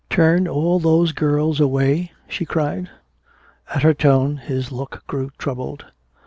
"Turn 0.09 0.47
all 0.47 0.79
those 0.79 1.11
girls 1.11 1.59
away?" 1.59 2.11
she 2.27 2.43
cried. 2.43 2.89
At 3.71 3.83
her 3.83 3.93
tone 3.93 4.37
his 4.37 4.71
look 4.71 5.03
grew 5.05 5.29
troubled. 5.37 5.85